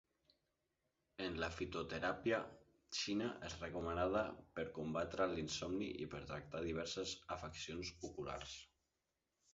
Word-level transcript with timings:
En 1.25 1.35
la 1.43 1.49
fitoteràpia 1.57 2.39
xina 3.01 3.27
és 3.49 3.57
recomanada 3.65 4.23
per 4.57 4.65
combatre 4.79 5.29
l'insomni 5.35 5.91
i 6.07 6.11
per 6.15 6.25
tractar 6.33 6.63
diverses 6.69 7.15
afeccions 7.37 7.93
oculars. 8.11 8.57